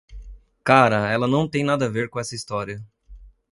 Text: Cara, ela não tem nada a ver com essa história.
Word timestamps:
Cara, 0.63 1.11
ela 1.11 1.27
não 1.27 1.47
tem 1.47 1.63
nada 1.63 1.85
a 1.85 1.87
ver 1.87 2.09
com 2.09 2.19
essa 2.19 2.33
história. 2.33 2.83